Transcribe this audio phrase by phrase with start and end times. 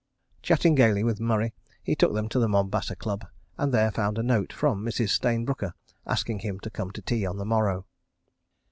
[0.41, 1.53] Chatting gaily with Murray,
[1.83, 3.27] he took them to the Mombasa Club
[3.59, 5.09] and there found a note from Mrs.
[5.09, 5.75] Stayne Brooker
[6.07, 7.85] asking him to come to tea on the morrow.